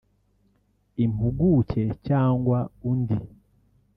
[1.03, 2.59] impuguke cyangwa
[2.91, 3.17] undi